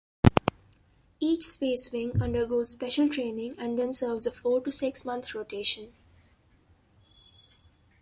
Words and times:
Each 1.19 1.45
Space 1.45 1.91
Wing 1.91 2.19
undergoes 2.19 2.71
special 2.71 3.07
training 3.07 3.57
then 3.59 3.93
serves 3.93 4.25
a 4.25 4.31
four 4.31 4.59
to 4.61 4.71
six 4.71 5.05
month 5.05 5.35
rotation. 5.35 5.93